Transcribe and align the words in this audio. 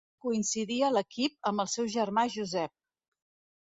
Coincidí 0.27 0.77
a 0.87 0.89
l'equip 0.95 1.37
amb 1.53 1.67
el 1.67 1.71
seu 1.77 1.93
germà 1.99 2.27
Josep. 2.41 2.79